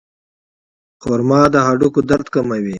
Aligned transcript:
خرما 1.03 1.41
د 1.53 1.55
هډوکو 1.67 1.99
درد 2.09 2.27
کموي. 2.33 2.69